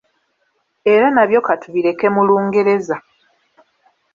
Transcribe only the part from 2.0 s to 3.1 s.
mu Lungereza: